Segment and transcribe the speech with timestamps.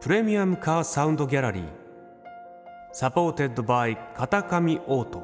[0.00, 1.64] プレミアムカーサウンドギャラリー
[2.92, 5.22] supported by 片上オート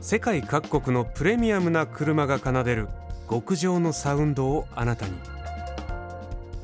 [0.00, 2.88] 世界各国のプレミアムな車が奏でる
[3.28, 5.12] 極上のサウンドをあなたに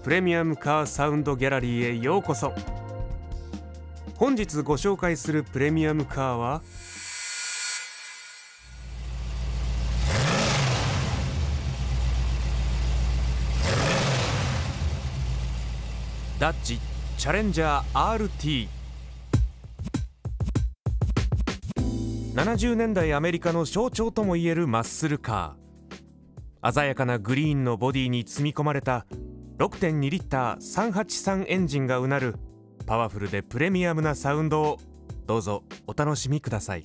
[0.03, 2.55] プレミアムカーサウンドギャラリーへようこそ
[4.17, 6.63] 本日ご紹介するプレミアムカーは
[16.43, 16.81] ダッチ
[17.19, 18.67] チャレンジャー RT
[22.35, 26.73] 70年代アメリカの象徴ともいえるマッスルカー。
[26.73, 29.07] 鮮やかなグリーンのボディに積み込まれた
[29.59, 32.35] 6.2リッター383エンジンがうなる
[32.87, 34.79] パワフルでプレミアムなサウンドを。
[35.29, 36.83] どうぞお楽しみください。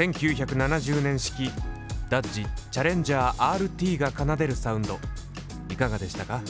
[0.00, 1.50] 1970年式
[2.08, 4.98] ダッジチャレンジャー RT が奏でるサウンド。
[5.68, 6.40] いかがでしたか？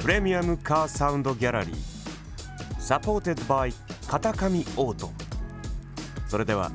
[0.00, 1.76] プレミアムカーサウンドギャラリー。
[2.78, 3.74] supported by
[4.06, 5.10] 片上オート。
[6.28, 6.70] それでは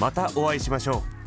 [0.00, 1.17] またお会いしましょう。